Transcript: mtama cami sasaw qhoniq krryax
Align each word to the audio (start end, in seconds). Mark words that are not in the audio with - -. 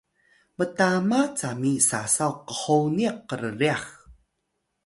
mtama 0.57 1.19
cami 1.39 1.73
sasaw 1.87 2.33
qhoniq 2.57 3.15
krryax 3.27 3.83